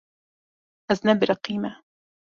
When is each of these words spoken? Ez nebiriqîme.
Ez 0.95 0.99
nebiriqîme. 1.07 1.71